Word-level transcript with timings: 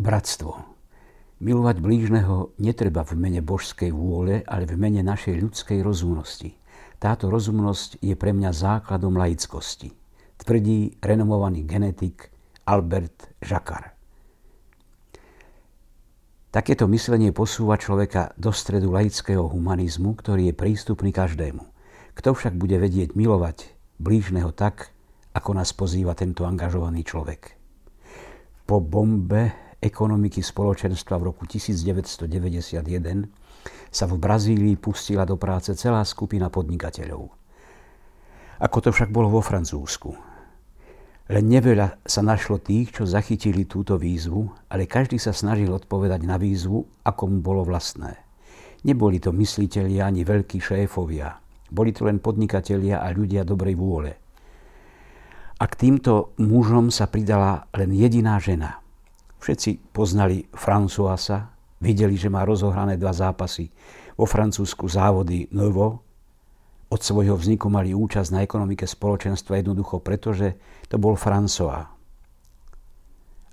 Bratstvo. 0.00 0.56
Milovať 1.44 1.76
blížneho 1.84 2.56
netreba 2.56 3.04
v 3.04 3.20
mene 3.20 3.44
božskej 3.44 3.92
vôle, 3.92 4.40
ale 4.48 4.64
v 4.64 4.80
mene 4.80 5.04
našej 5.04 5.36
ľudskej 5.36 5.84
rozumnosti. 5.84 6.56
Táto 6.96 7.28
rozumnosť 7.28 8.00
je 8.00 8.16
pre 8.16 8.32
mňa 8.32 8.48
základom 8.48 9.12
laickosti, 9.20 9.92
tvrdí 10.40 10.96
renomovaný 11.04 11.68
genetik 11.68 12.32
Albert 12.64 13.36
Jacquard. 13.44 13.92
Takéto 16.48 16.88
myslenie 16.88 17.36
posúva 17.36 17.76
človeka 17.76 18.32
do 18.40 18.56
stredu 18.56 18.96
laického 18.96 19.52
humanizmu, 19.52 20.16
ktorý 20.16 20.48
je 20.48 20.54
prístupný 20.56 21.12
každému. 21.12 21.60
Kto 22.16 22.32
však 22.32 22.56
bude 22.56 22.80
vedieť 22.80 23.12
milovať 23.12 23.76
blížneho 24.00 24.48
tak, 24.56 24.96
ako 25.36 25.60
nás 25.60 25.76
pozýva 25.76 26.16
tento 26.16 26.48
angažovaný 26.48 27.04
človek. 27.04 27.54
Po 28.64 28.80
bombe 28.80 29.69
ekonomiky 29.80 30.44
spoločenstva 30.44 31.16
v 31.16 31.32
roku 31.32 31.48
1991 31.48 32.84
sa 33.88 34.04
v 34.06 34.14
Brazílii 34.20 34.76
pustila 34.76 35.24
do 35.24 35.40
práce 35.40 35.72
celá 35.74 36.04
skupina 36.04 36.52
podnikateľov. 36.52 37.32
Ako 38.60 38.78
to 38.84 38.92
však 38.92 39.08
bolo 39.08 39.32
vo 39.32 39.40
Francúzsku. 39.40 40.12
Len 41.30 41.44
neveľa 41.46 41.96
sa 42.04 42.20
našlo 42.20 42.60
tých, 42.60 42.92
čo 42.92 43.08
zachytili 43.08 43.64
túto 43.64 43.96
výzvu, 43.96 44.68
ale 44.68 44.84
každý 44.84 45.16
sa 45.16 45.32
snažil 45.32 45.72
odpovedať 45.72 46.20
na 46.28 46.36
výzvu, 46.36 46.84
ako 47.06 47.22
mu 47.30 47.38
bolo 47.40 47.64
vlastné. 47.64 48.20
Neboli 48.84 49.16
to 49.16 49.32
myslitelia 49.32 50.10
ani 50.10 50.26
veľkí 50.26 50.60
šéfovia. 50.60 51.40
Boli 51.70 51.94
to 51.94 52.04
len 52.04 52.18
podnikatelia 52.18 53.00
a 53.00 53.14
ľudia 53.14 53.46
dobrej 53.46 53.78
vôle. 53.78 54.12
A 55.60 55.64
k 55.68 55.74
týmto 55.76 56.34
mužom 56.42 56.90
sa 56.90 57.06
pridala 57.06 57.70
len 57.72 57.94
jediná 57.94 58.36
žena– 58.42 58.76
Všetci 59.40 59.96
poznali 59.96 60.44
Françoisa, 60.52 61.48
videli, 61.80 62.14
že 62.20 62.28
má 62.28 62.44
rozohrané 62.44 63.00
dva 63.00 63.16
zápasy. 63.16 63.72
Vo 64.20 64.28
Francúzsku 64.28 64.84
závody 64.84 65.48
Novo 65.56 66.04
od 66.92 67.00
svojho 67.00 67.38
vzniku 67.40 67.72
mali 67.72 67.96
účasť 67.96 68.30
na 68.36 68.44
ekonomike 68.44 68.84
spoločenstva 68.84 69.64
jednoducho, 69.64 70.02
pretože 70.04 70.60
to 70.92 71.00
bol 71.00 71.16
François. 71.16 71.88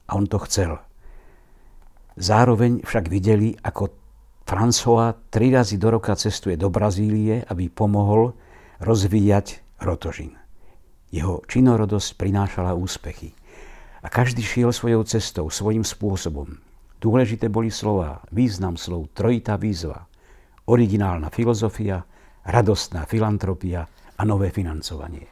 A 0.08 0.12
on 0.12 0.28
to 0.28 0.42
chcel. 0.44 0.82
Zároveň 2.18 2.82
však 2.82 3.06
videli, 3.14 3.54
ako 3.62 3.94
François 4.42 5.14
tri 5.30 5.54
razy 5.54 5.78
do 5.78 5.94
roka 5.94 6.18
cestuje 6.18 6.58
do 6.58 6.74
Brazílie, 6.74 7.46
aby 7.46 7.70
pomohol 7.70 8.34
rozvíjať 8.82 9.62
rotožin. 9.86 10.34
Jeho 11.14 11.46
činorodosť 11.46 12.18
prinášala 12.18 12.74
úspechy. 12.74 13.37
A 14.08 14.14
každý 14.24 14.40
šiel 14.40 14.72
svojou 14.72 15.04
cestou, 15.04 15.52
svojím 15.52 15.84
spôsobom. 15.84 16.64
Dôležité 17.04 17.52
boli 17.52 17.68
slova, 17.68 18.24
význam 18.32 18.80
slov, 18.80 19.12
trojitá 19.12 19.60
výzva, 19.60 20.08
originálna 20.64 21.28
filozofia, 21.28 22.08
radostná 22.48 23.04
filantropia 23.04 23.84
a 24.16 24.22
nové 24.24 24.48
financovanie. 24.56 25.28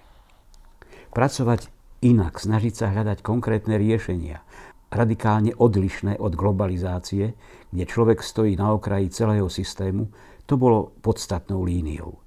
Pracovať 1.08 1.72
inak, 2.04 2.36
snažiť 2.36 2.74
sa 2.76 2.92
hľadať 2.92 3.24
konkrétne 3.24 3.80
riešenia, 3.80 4.44
radikálne 4.92 5.56
odlišné 5.56 6.20
od 6.20 6.36
globalizácie, 6.36 7.32
kde 7.72 7.84
človek 7.88 8.20
stojí 8.20 8.60
na 8.60 8.76
okraji 8.76 9.08
celého 9.08 9.48
systému, 9.48 10.12
to 10.44 10.60
bolo 10.60 10.92
podstatnou 11.00 11.64
líniou. 11.64 12.20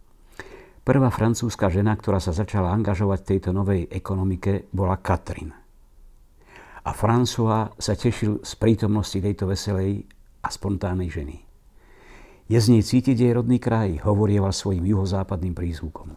Prvá 0.80 1.12
francúzska 1.12 1.68
žena, 1.68 1.92
ktorá 1.92 2.24
sa 2.24 2.32
začala 2.32 2.72
angažovať 2.72 3.18
v 3.20 3.28
tejto 3.36 3.50
novej 3.52 3.84
ekonomike, 3.92 4.72
bola 4.72 4.96
Katrin 4.96 5.57
a 6.88 6.96
François 6.96 7.68
sa 7.76 7.92
tešil 7.92 8.40
z 8.40 8.52
prítomnosti 8.56 9.20
tejto 9.20 9.44
veselej 9.44 10.08
a 10.40 10.48
spontánnej 10.48 11.12
ženy. 11.12 11.36
Je 12.48 12.56
z 12.56 12.72
nej 12.72 12.80
cítiť 12.80 13.12
jej 13.12 13.32
rodný 13.36 13.60
kraj, 13.60 14.00
hovorieval 14.08 14.56
svojim 14.56 14.88
juhozápadným 14.88 15.52
prízvukom. 15.52 16.16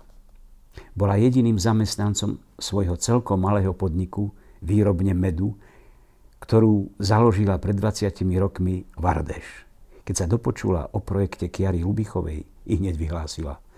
Bola 0.95 1.19
jediným 1.19 1.59
zamestnancom 1.59 2.39
svojho 2.55 2.95
celkom 2.95 3.43
malého 3.43 3.75
podniku, 3.75 4.31
výrobne 4.63 5.11
medu, 5.11 5.59
ktorú 6.39 6.95
založila 7.03 7.59
pred 7.59 7.75
20 7.75 8.07
rokmi 8.39 8.87
Vardeš. 8.95 9.67
Keď 10.07 10.15
sa 10.15 10.25
dopočula 10.31 10.87
o 10.95 11.03
projekte 11.03 11.51
Kiary 11.51 11.83
Lubichovej, 11.83 12.47
i 12.47 12.73
hneď 12.79 12.95
vyhlásila– 12.95 13.59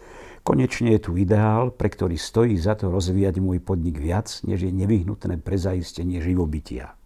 Konečne 0.43 0.91
je 0.99 1.07
tu 1.07 1.15
ideál, 1.15 1.71
pre 1.71 1.87
ktorý 1.87 2.19
stojí 2.19 2.59
za 2.59 2.75
to 2.75 2.91
rozvíjať 2.91 3.39
môj 3.39 3.63
podnik 3.63 3.95
viac, 3.95 4.27
než 4.43 4.67
je 4.67 4.75
nevyhnutné 4.75 5.39
pre 5.39 5.55
zaistenie 5.55 6.19
živobytia. 6.19 6.99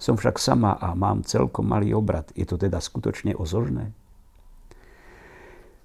Som 0.00 0.16
však 0.16 0.40
sama 0.40 0.72
a 0.80 0.96
mám 0.96 1.28
celkom 1.28 1.68
malý 1.68 1.92
obrad. 1.92 2.32
Je 2.32 2.48
to 2.48 2.56
teda 2.56 2.80
skutočne 2.80 3.36
ozožné? 3.36 3.92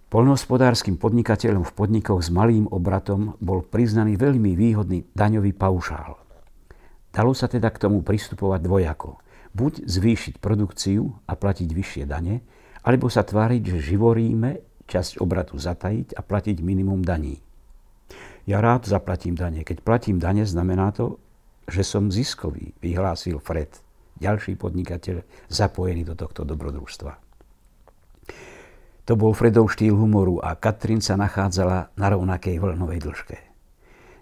Polnohospodárským 0.07 0.95
podnikateľom 0.95 1.67
v 1.67 1.75
podnikoch 1.75 2.23
s 2.23 2.31
malým 2.31 2.65
obratom 2.71 3.35
bol 3.43 3.59
priznaný 3.61 4.15
veľmi 4.15 4.55
výhodný 4.55 5.05
daňový 5.13 5.51
paušál. 5.53 6.15
Dalo 7.11 7.35
sa 7.35 7.51
teda 7.51 7.69
k 7.75 7.77
tomu 7.77 8.01
pristupovať 8.07 8.63
dvojako. 8.63 9.19
Buď 9.51 9.83
zvýšiť 9.83 10.39
produkciu 10.39 11.11
a 11.27 11.35
platiť 11.35 11.69
vyššie 11.75 12.03
dane, 12.07 12.41
alebo 12.87 13.11
sa 13.11 13.27
tváriť, 13.27 13.75
že 13.75 13.93
živoríme 13.93 14.68
časť 14.89 15.21
obratu 15.21 15.61
zatajiť 15.61 16.17
a 16.17 16.21
platiť 16.25 16.65
minimum 16.65 17.05
daní. 17.05 17.37
Ja 18.49 18.65
rád 18.65 18.89
zaplatím 18.89 19.37
dane. 19.37 19.61
Keď 19.61 19.85
platím 19.85 20.17
dane, 20.17 20.41
znamená 20.41 20.89
to, 20.89 21.21
že 21.69 21.85
som 21.85 22.09
ziskový, 22.09 22.73
vyhlásil 22.81 23.37
Fred, 23.37 23.69
ďalší 24.17 24.57
podnikateľ 24.57 25.21
zapojený 25.53 26.01
do 26.09 26.17
tohto 26.17 26.41
dobrodružstva. 26.41 27.13
To 29.05 29.13
bol 29.17 29.33
Fredov 29.33 29.73
štýl 29.73 29.93
humoru 29.93 30.37
a 30.41 30.53
Katrin 30.57 31.01
sa 31.01 31.17
nachádzala 31.17 31.93
na 31.97 32.07
rovnakej 32.13 32.61
vlnovej 32.61 32.99
dĺžke. 33.01 33.37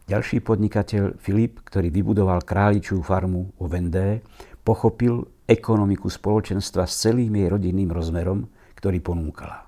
Ďalší 0.07 0.39
podnikateľ 0.39 1.19
Filip, 1.19 1.59
ktorý 1.67 1.91
vybudoval 1.91 2.39
králičú 2.47 3.03
farmu 3.03 3.51
vo 3.59 3.67
Vendée, 3.67 4.23
pochopil 4.63 5.27
ekonomiku 5.43 6.07
spoločenstva 6.07 6.87
s 6.87 7.03
celým 7.03 7.35
jej 7.35 7.51
rodinným 7.51 7.91
rozmerom, 7.91 8.47
ktorý 8.79 9.03
ponúkala. 9.03 9.66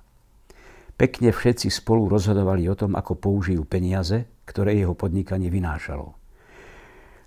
Pekne 1.00 1.32
všetci 1.32 1.72
spolu 1.72 2.12
rozhodovali 2.12 2.68
o 2.68 2.76
tom, 2.76 2.92
ako 2.92 3.16
použijú 3.16 3.64
peniaze, 3.64 4.28
ktoré 4.44 4.76
jeho 4.76 4.92
podnikanie 5.00 5.48
vynášalo. 5.48 6.20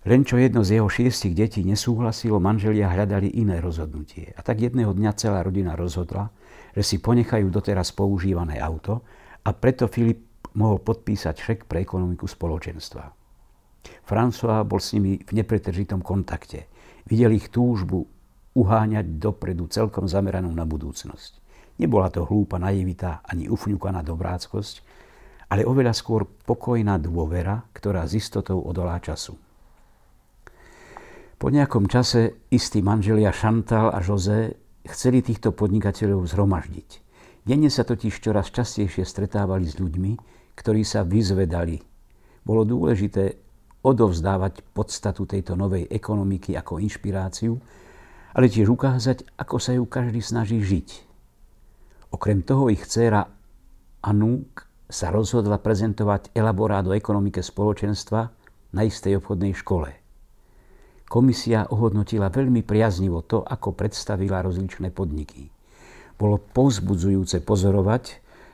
Len 0.05 0.29
čo 0.29 0.37
jedno 0.37 0.61
z 0.61 0.77
jeho 0.77 0.93
šiestich 0.93 1.33
detí 1.33 1.65
nesúhlasilo, 1.65 2.37
manželia 2.37 2.93
hľadali 2.93 3.33
iné 3.33 3.65
rozhodnutie. 3.65 4.37
A 4.37 4.45
tak 4.45 4.61
jedného 4.61 4.93
dňa 4.93 5.17
celá 5.17 5.41
rodina 5.41 5.73
rozhodla, 5.73 6.29
že 6.77 6.85
si 6.85 6.97
ponechajú 7.01 7.49
doteraz 7.49 7.97
používané 7.97 8.61
auto 8.61 9.09
a 9.41 9.57
preto 9.57 9.89
Filip 9.89 10.53
mohol 10.53 10.85
podpísať 10.85 11.35
šek 11.41 11.59
pre 11.65 11.81
ekonomiku 11.81 12.29
spoločenstva. 12.29 13.09
François 14.05 14.69
bol 14.69 14.85
s 14.85 14.93
nimi 14.93 15.17
v 15.17 15.33
nepretržitom 15.33 16.05
kontakte. 16.05 16.69
Videl 17.09 17.33
ich 17.41 17.49
túžbu 17.49 18.05
uháňať 18.53 19.17
dopredu 19.17 19.65
celkom 19.73 20.05
zameranú 20.05 20.53
na 20.53 20.69
budúcnosť. 20.69 21.42
Nebola 21.83 22.15
to 22.15 22.23
hlúpa 22.23 22.63
naivita 22.63 23.27
ani 23.27 23.51
ufňukaná 23.51 24.07
dobráckosť, 24.07 24.87
ale 25.51 25.67
oveľa 25.67 25.91
skôr 25.91 26.23
pokojná 26.23 26.95
dôvera, 27.03 27.59
ktorá 27.75 28.07
s 28.07 28.15
istotou 28.15 28.63
odolá 28.63 29.03
času. 29.03 29.35
Po 31.43 31.51
nejakom 31.51 31.91
čase 31.91 32.47
istí 32.55 32.87
manželia 32.87 33.35
Chantal 33.35 33.91
a 33.91 33.99
José 33.99 34.55
chceli 34.87 35.27
týchto 35.27 35.51
podnikateľov 35.51 36.31
zhromaždiť. 36.31 37.03
Denne 37.43 37.67
sa 37.67 37.83
totiž 37.83 38.15
čoraz 38.23 38.55
častejšie 38.55 39.03
stretávali 39.03 39.67
s 39.67 39.75
ľuďmi, 39.83 40.13
ktorí 40.55 40.87
sa 40.87 41.03
vyzvedali. 41.03 41.83
Bolo 42.47 42.63
dôležité 42.63 43.43
odovzdávať 43.83 44.63
podstatu 44.71 45.27
tejto 45.27 45.59
novej 45.59 45.91
ekonomiky 45.91 46.55
ako 46.55 46.79
inšpiráciu, 46.79 47.59
ale 48.39 48.47
tiež 48.47 48.71
ukázať, 48.71 49.35
ako 49.35 49.57
sa 49.59 49.75
ju 49.75 49.83
každý 49.91 50.23
snaží 50.23 50.63
žiť, 50.63 51.12
Okrem 52.13 52.45
toho 52.45 52.69
ich 52.69 52.85
dcéra 52.85 53.25
Anúk 54.05 54.69
sa 54.93 55.09
rozhodla 55.09 55.57
prezentovať 55.57 56.37
elaborát 56.37 56.85
o 56.85 56.93
ekonomike 56.93 57.41
spoločenstva 57.41 58.21
na 58.77 58.83
istej 58.85 59.25
obchodnej 59.25 59.57
škole. 59.57 59.91
Komisia 61.09 61.69
ohodnotila 61.69 62.29
veľmi 62.29 62.61
priaznivo 62.65 63.25
to, 63.25 63.41
ako 63.41 63.73
predstavila 63.73 64.45
rozličné 64.45 64.93
podniky. 64.93 65.49
Bolo 66.21 66.41
povzbudzujúce 66.41 67.41
pozorovať, 67.45 68.05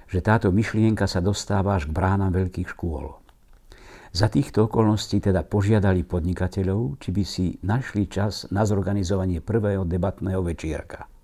že 0.08 0.22
táto 0.22 0.54
myšlienka 0.54 1.10
sa 1.10 1.18
dostáva 1.18 1.74
až 1.74 1.90
k 1.90 1.94
bránam 1.94 2.30
veľkých 2.30 2.70
škôl. 2.78 3.18
Za 4.14 4.32
týchto 4.32 4.70
okolností 4.70 5.20
teda 5.20 5.44
požiadali 5.44 6.02
podnikateľov, 6.06 6.96
či 6.98 7.12
by 7.12 7.22
si 7.26 7.46
našli 7.60 8.08
čas 8.08 8.48
na 8.48 8.64
zorganizovanie 8.64 9.44
prvého 9.44 9.84
debatného 9.84 10.40
večierka. 10.40 11.17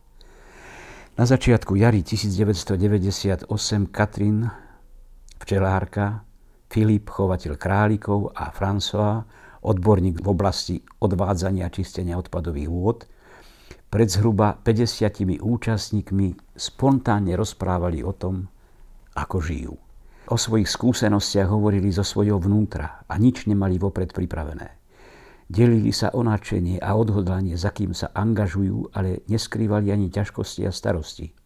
Na 1.14 1.22
začiatku 1.22 1.78
jary 1.78 2.02
1998 2.02 3.46
Katrin, 3.94 4.50
včelárka, 5.38 6.26
Filip, 6.66 7.06
chovateľ 7.06 7.54
králikov 7.54 8.34
a 8.34 8.50
François, 8.50 9.22
odborník 9.62 10.18
v 10.18 10.26
oblasti 10.26 10.82
odvádzania 10.98 11.70
a 11.70 11.74
čistenia 11.74 12.18
odpadových 12.18 12.66
vôd, 12.66 13.06
pred 13.94 14.10
zhruba 14.10 14.58
50 14.58 15.38
účastníkmi 15.38 16.58
spontánne 16.58 17.38
rozprávali 17.38 18.02
o 18.02 18.10
tom, 18.10 18.50
ako 19.14 19.38
žijú. 19.38 19.78
O 20.26 20.34
svojich 20.34 20.66
skúsenostiach 20.66 21.46
hovorili 21.46 21.94
zo 21.94 22.02
svojho 22.02 22.42
vnútra 22.42 23.06
a 23.06 23.14
nič 23.22 23.46
nemali 23.46 23.78
vopred 23.78 24.10
pripravené. 24.10 24.83
Delili 25.44 25.92
sa 25.92 26.08
o 26.16 26.24
nadšenie 26.24 26.80
a 26.80 26.96
odhodlanie, 26.96 27.54
za 27.54 27.68
kým 27.68 27.92
sa 27.92 28.08
angažujú, 28.16 28.96
ale 28.96 29.20
neskrývali 29.28 29.92
ani 29.92 30.08
ťažkosti 30.08 30.64
a 30.64 30.72
starosti. 30.72 31.36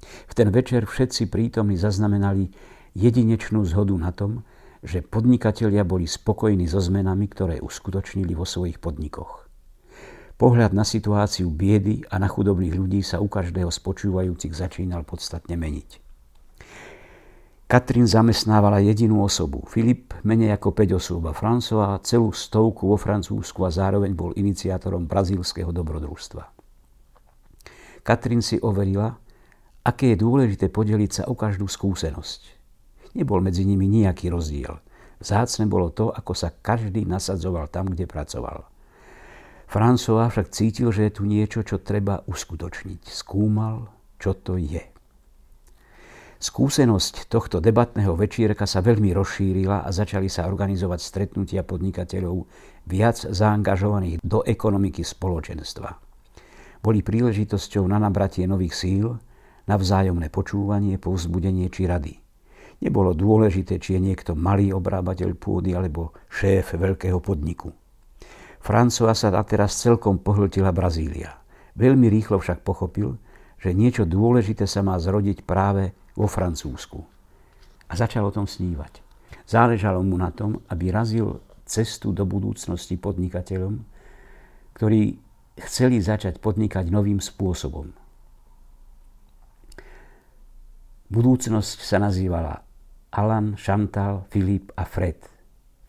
V 0.00 0.32
ten 0.32 0.48
večer 0.54 0.86
všetci 0.86 1.28
prítomní 1.28 1.74
zaznamenali 1.76 2.48
jedinečnú 2.94 3.66
zhodu 3.66 3.94
na 3.98 4.14
tom, 4.14 4.46
že 4.80 5.04
podnikatelia 5.04 5.84
boli 5.84 6.08
spokojní 6.08 6.64
so 6.64 6.80
zmenami, 6.80 7.28
ktoré 7.28 7.60
uskutočnili 7.60 8.32
vo 8.32 8.48
svojich 8.48 8.80
podnikoch. 8.80 9.44
Pohľad 10.40 10.72
na 10.72 10.88
situáciu 10.88 11.52
biedy 11.52 12.00
a 12.08 12.16
na 12.16 12.24
chudobných 12.24 12.72
ľudí 12.72 13.04
sa 13.04 13.20
u 13.20 13.28
každého 13.28 13.68
z 13.68 13.78
počúvajúcich 13.84 14.56
začínal 14.56 15.04
podstatne 15.04 15.52
meniť. 15.52 16.00
Katrin 17.70 18.02
zamestnávala 18.02 18.82
jedinú 18.82 19.22
osobu, 19.22 19.62
Filip 19.62 20.10
menej 20.26 20.58
ako 20.58 20.74
5 20.74 20.98
osôb 20.98 21.22
a 21.30 21.38
François 21.38 22.02
celú 22.02 22.34
stovku 22.34 22.90
vo 22.90 22.98
Francúzsku 22.98 23.62
a 23.62 23.70
zároveň 23.70 24.10
bol 24.10 24.34
iniciátorom 24.34 25.06
brazílskeho 25.06 25.70
dobrodružstva. 25.70 26.50
Katrin 28.02 28.42
si 28.42 28.58
overila, 28.58 29.14
aké 29.86 30.10
je 30.10 30.16
dôležité 30.18 30.66
podeliť 30.66 31.10
sa 31.14 31.22
o 31.30 31.38
každú 31.38 31.70
skúsenosť. 31.70 32.58
Nebol 33.14 33.38
medzi 33.38 33.62
nimi 33.62 33.86
nejaký 33.86 34.34
rozdiel. 34.34 34.82
Zácne 35.22 35.70
bolo 35.70 35.94
to, 35.94 36.10
ako 36.10 36.34
sa 36.34 36.50
každý 36.50 37.06
nasadzoval 37.06 37.70
tam, 37.70 37.94
kde 37.94 38.10
pracoval. 38.10 38.66
François 39.70 40.26
však 40.26 40.50
cítil, 40.50 40.90
že 40.90 41.06
je 41.06 41.12
tu 41.14 41.22
niečo, 41.22 41.62
čo 41.62 41.78
treba 41.78 42.26
uskutočniť. 42.26 43.06
Skúmal, 43.06 43.94
čo 44.18 44.34
to 44.34 44.58
je. 44.58 44.82
Skúsenosť 46.40 47.28
tohto 47.28 47.60
debatného 47.60 48.16
večierka 48.16 48.64
sa 48.64 48.80
veľmi 48.80 49.12
rozšírila 49.12 49.84
a 49.84 49.88
začali 49.92 50.32
sa 50.32 50.48
organizovať 50.48 50.96
stretnutia 50.96 51.60
podnikateľov 51.68 52.48
viac 52.88 53.20
zaangažovaných 53.28 54.24
do 54.24 54.40
ekonomiky 54.48 55.04
spoločenstva. 55.04 56.00
Boli 56.80 57.04
príležitosťou 57.04 57.84
na 57.84 58.00
nabratie 58.00 58.48
nových 58.48 58.72
síl, 58.72 59.20
na 59.68 59.76
vzájomné 59.76 60.32
počúvanie, 60.32 60.96
povzbudenie 60.96 61.68
či 61.68 61.84
rady. 61.84 62.16
Nebolo 62.80 63.12
dôležité, 63.12 63.76
či 63.76 64.00
je 64.00 64.08
niekto 64.08 64.32
malý 64.32 64.72
obrábateľ 64.72 65.36
pôdy 65.36 65.76
alebo 65.76 66.16
šéf 66.32 66.72
veľkého 66.72 67.20
podniku. 67.20 67.68
François 68.64 69.12
sa 69.12 69.28
teraz 69.44 69.76
celkom 69.76 70.16
pohltila 70.16 70.72
Brazília. 70.72 71.36
Veľmi 71.76 72.08
rýchlo 72.08 72.40
však 72.40 72.64
pochopil, 72.64 73.20
že 73.60 73.76
niečo 73.76 74.08
dôležité 74.08 74.64
sa 74.64 74.80
má 74.80 74.96
zrodiť 74.96 75.44
práve 75.44 75.92
vo 76.14 76.26
Francúzsku. 76.26 76.98
A 77.90 77.92
začal 77.98 78.26
o 78.26 78.34
tom 78.34 78.46
snívať. 78.46 79.02
Záležalo 79.46 80.02
mu 80.06 80.14
na 80.14 80.30
tom, 80.30 80.62
aby 80.70 80.94
razil 80.94 81.42
cestu 81.66 82.14
do 82.14 82.26
budúcnosti 82.26 82.94
podnikateľom, 82.98 83.82
ktorí 84.74 85.18
chceli 85.58 85.98
začať 85.98 86.38
podnikať 86.38 86.86
novým 86.90 87.18
spôsobom. 87.18 87.90
Budúcnosť 91.10 91.78
sa 91.82 91.98
nazývala 91.98 92.62
Alan, 93.10 93.58
Chantal, 93.58 94.30
Filip 94.30 94.70
a 94.78 94.86
Fred, 94.86 95.18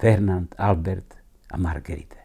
Fernand, 0.01 0.49
Albert 0.57 1.21
a 1.53 1.61
Marguerite. 1.61 2.17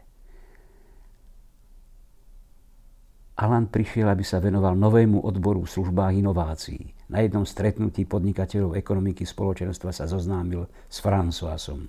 Alan 3.37 3.69
prišiel, 3.69 4.09
aby 4.09 4.25
sa 4.25 4.41
venoval 4.41 4.73
novému 4.81 5.21
odboru 5.21 5.69
v 5.69 5.73
službách 5.77 6.17
inovácií. 6.17 6.96
Na 7.07 7.23
jednom 7.23 7.47
stretnutí 7.47 8.03
podnikateľov 8.03 8.75
ekonomiky 8.75 9.23
spoločenstva 9.23 9.95
sa 9.95 10.11
zoznámil 10.11 10.67
s 10.91 10.99
Françoisom. 10.99 11.87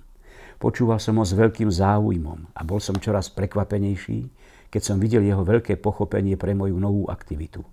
Počúval 0.62 1.02
som 1.02 1.18
ho 1.18 1.26
s 1.26 1.34
veľkým 1.34 1.70
záujmom 1.70 2.54
a 2.54 2.60
bol 2.62 2.78
som 2.78 2.94
čoraz 2.98 3.26
prekvapenejší, 3.34 4.30
keď 4.70 4.82
som 4.82 5.02
videl 5.02 5.26
jeho 5.26 5.42
veľké 5.42 5.82
pochopenie 5.82 6.38
pre 6.38 6.54
moju 6.54 6.78
novú 6.78 7.10
aktivitu. 7.10 7.66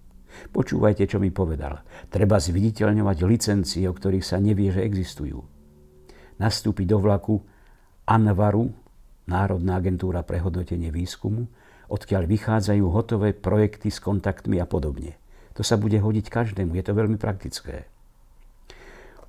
Počúvajte, 0.52 1.06
čo 1.06 1.22
mi 1.22 1.30
povedal. 1.30 1.86
Treba 2.10 2.42
zviditeľňovať 2.42 3.18
licencie, 3.24 3.86
o 3.86 3.94
ktorých 3.94 4.26
sa 4.26 4.42
nevie, 4.42 4.74
že 4.74 4.84
existujú. 4.84 5.40
Nastúpiť 6.42 6.86
do 6.90 6.98
vlaku 7.00 7.36
ANVARu, 8.10 8.68
Národná 9.26 9.82
agentúra 9.82 10.22
pre 10.22 10.38
hodnotenie 10.42 10.94
výskumu, 10.94 11.50
odkiaľ 11.90 12.30
vychádzajú 12.30 12.86
hotové 12.90 13.34
projekty 13.34 13.90
s 13.90 14.02
kontaktmi 14.02 14.62
a 14.62 14.70
podobne. 14.70 15.18
To 15.56 15.64
sa 15.64 15.80
bude 15.80 15.96
hodiť 15.96 16.28
každému, 16.28 16.76
je 16.76 16.84
to 16.84 16.94
veľmi 16.94 17.16
praktické. 17.16 17.88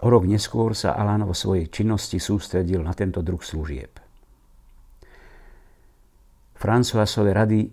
O 0.04 0.12
rok 0.12 0.28
neskôr 0.28 0.76
sa 0.76 0.92
Alan 0.92 1.24
vo 1.24 1.32
svojej 1.32 1.72
činnosti 1.72 2.20
sústredil 2.20 2.84
na 2.84 2.92
tento 2.92 3.24
druh 3.24 3.40
služieb. 3.40 3.96
Françoisove 6.56 7.32
rady 7.32 7.68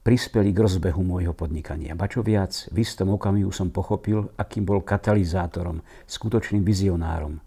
prispeli 0.00 0.50
k 0.50 0.62
rozbehu 0.64 1.02
môjho 1.04 1.36
podnikania. 1.36 1.94
Ba 1.94 2.08
čo 2.08 2.24
viac, 2.24 2.66
v 2.72 2.82
istom 2.82 3.14
okamihu 3.14 3.52
som 3.52 3.68
pochopil, 3.68 4.32
akým 4.34 4.64
bol 4.64 4.80
katalizátorom, 4.80 5.84
skutočným 6.08 6.64
vizionárom. 6.64 7.38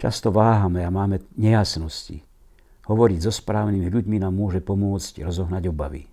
Často 0.00 0.32
váhame 0.32 0.80
a 0.86 0.88
máme 0.88 1.20
nejasnosti. 1.36 2.22
Hovoriť 2.88 3.18
so 3.20 3.32
správnymi 3.34 3.92
ľuďmi 3.92 4.16
nám 4.22 4.32
môže 4.32 4.64
pomôcť 4.64 5.20
rozohnať 5.26 5.68
obavy. 5.68 6.08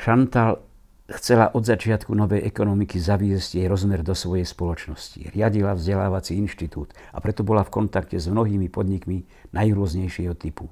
Chantal 0.00 0.69
chcela 1.16 1.50
od 1.50 1.66
začiatku 1.66 2.14
novej 2.14 2.46
ekonomiky 2.46 3.02
zaviesť 3.02 3.58
jej 3.58 3.66
rozmer 3.66 4.06
do 4.06 4.14
svojej 4.14 4.46
spoločnosti. 4.46 5.34
Riadila 5.34 5.74
vzdelávací 5.74 6.38
inštitút 6.38 6.94
a 7.10 7.18
preto 7.18 7.42
bola 7.42 7.66
v 7.66 7.74
kontakte 7.74 8.14
s 8.14 8.30
mnohými 8.30 8.70
podnikmi 8.70 9.26
najrôznejšieho 9.50 10.38
typu. 10.38 10.70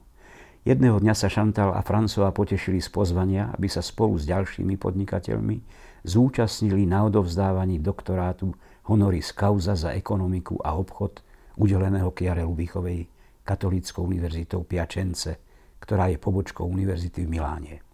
Jedného 0.63 1.01
dňa 1.01 1.15
sa 1.17 1.33
Chantal 1.33 1.73
a 1.73 1.81
François 1.83 2.31
potešili 2.31 2.79
z 2.79 2.93
pozvania, 2.93 3.51
aby 3.57 3.67
sa 3.73 3.81
spolu 3.81 4.21
s 4.21 4.29
ďalšími 4.29 4.77
podnikateľmi 4.77 5.57
zúčastnili 6.05 6.85
na 6.85 7.09
odovzdávaní 7.09 7.81
doktorátu 7.81 8.53
honoris 8.87 9.33
causa 9.33 9.75
za 9.75 9.97
ekonomiku 9.97 10.61
a 10.61 10.77
obchod 10.77 11.25
udeleného 11.57 12.13
Chiare 12.13 12.45
Lubichovej 12.45 13.09
katolíckou 13.43 14.05
univerzitou 14.05 14.63
Piačence, 14.69 15.41
ktorá 15.81 16.13
je 16.13 16.21
pobočkou 16.21 16.69
univerzity 16.69 17.25
v 17.25 17.33
Miláne. 17.33 17.88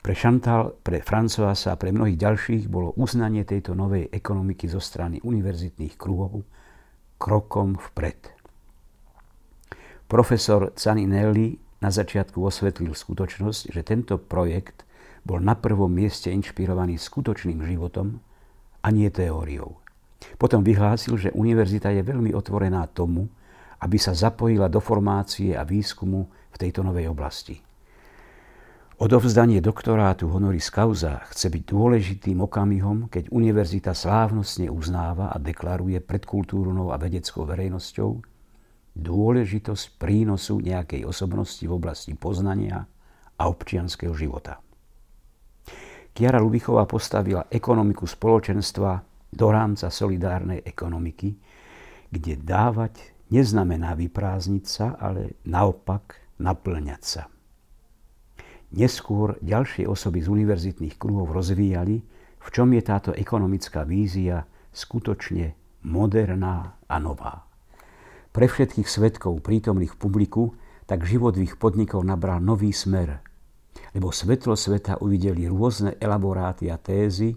Pre 0.00 0.14
Chantal, 0.16 0.72
pre 0.80 1.04
Françoisa 1.04 1.76
a 1.76 1.80
pre 1.80 1.92
mnohých 1.92 2.16
ďalších 2.16 2.72
bolo 2.72 2.96
uznanie 2.96 3.44
tejto 3.44 3.76
novej 3.76 4.08
ekonomiky 4.08 4.64
zo 4.64 4.80
strany 4.80 5.20
univerzitných 5.20 6.00
kruhov 6.00 6.40
krokom 7.20 7.76
vpred. 7.76 8.32
Profesor 10.08 10.72
Caninelli 10.72 11.60
na 11.84 11.92
začiatku 11.92 12.40
osvetlil 12.40 12.96
skutočnosť, 12.96 13.72
že 13.72 13.80
tento 13.84 14.16
projekt 14.16 14.88
bol 15.20 15.36
na 15.40 15.52
prvom 15.52 15.92
mieste 15.92 16.32
inšpirovaný 16.32 16.96
skutočným 16.96 17.60
životom 17.60 18.24
a 18.80 18.88
nie 18.88 19.12
teóriou. 19.12 19.84
Potom 20.40 20.64
vyhlásil, 20.64 21.20
že 21.20 21.36
univerzita 21.36 21.92
je 21.92 22.00
veľmi 22.00 22.32
otvorená 22.32 22.88
tomu, 22.88 23.28
aby 23.80 23.96
sa 24.00 24.16
zapojila 24.16 24.68
do 24.72 24.80
formácie 24.80 25.52
a 25.56 25.64
výskumu 25.64 26.28
v 26.52 26.56
tejto 26.56 26.80
novej 26.84 27.08
oblasti. 27.08 27.60
Odovzdanie 29.00 29.64
doktorátu 29.64 30.28
honoris 30.28 30.68
causa 30.68 31.24
chce 31.32 31.48
byť 31.48 31.62
dôležitým 31.72 32.36
okamihom, 32.44 33.08
keď 33.08 33.32
univerzita 33.32 33.96
slávnostne 33.96 34.68
uznáva 34.68 35.32
a 35.32 35.40
deklaruje 35.40 36.04
pred 36.04 36.20
kultúrnou 36.28 36.92
a 36.92 37.00
vedeckou 37.00 37.48
verejnosťou, 37.48 38.20
dôležitosť 39.00 39.96
prínosu 39.96 40.60
nejakej 40.60 41.08
osobnosti 41.08 41.64
v 41.64 41.72
oblasti 41.72 42.12
poznania 42.12 42.84
a 43.40 43.48
občianského 43.48 44.12
života. 44.12 44.60
Kiara 46.12 46.36
Lubichová 46.36 46.84
postavila 46.84 47.48
ekonomiku 47.48 48.04
spoločenstva 48.04 49.00
do 49.32 49.46
rámca 49.48 49.88
solidárnej 49.88 50.60
ekonomiky, 50.60 51.40
kde 52.12 52.36
dávať 52.36 53.16
neznamená 53.32 53.96
vyprázdniť 53.96 54.64
sa, 54.68 55.00
ale 55.00 55.40
naopak 55.48 56.36
naplňať 56.36 57.00
sa. 57.00 57.24
Neskôr 58.70 59.34
ďalšie 59.42 59.86
osoby 59.90 60.22
z 60.22 60.30
univerzitných 60.30 60.94
kruhov 60.94 61.34
rozvíjali, 61.34 61.96
v 62.40 62.48
čom 62.54 62.70
je 62.70 62.82
táto 62.86 63.10
ekonomická 63.10 63.82
vízia 63.82 64.46
skutočne 64.70 65.58
moderná 65.86 66.78
a 66.86 66.96
nová. 67.02 67.42
Pre 68.30 68.46
všetkých 68.46 68.86
svetkov 68.86 69.42
prítomných 69.42 69.98
publiku 69.98 70.54
tak 70.86 71.02
život 71.02 71.34
ich 71.38 71.58
podnikov 71.58 72.06
nabral 72.06 72.38
nový 72.38 72.70
smer, 72.70 73.18
lebo 73.94 74.14
svetlo 74.14 74.54
sveta 74.54 75.02
uvideli 75.02 75.50
rôzne 75.50 75.98
elaboráty 75.98 76.70
a 76.70 76.78
tézy, 76.78 77.34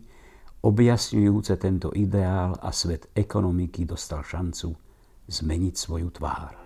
objasňujúce 0.62 1.58
tento 1.58 1.90
ideál 1.98 2.54
a 2.62 2.70
svet 2.70 3.10
ekonomiky 3.14 3.90
dostal 3.90 4.22
šancu 4.22 4.74
zmeniť 5.28 5.74
svoju 5.76 6.10
tvár. 6.14 6.63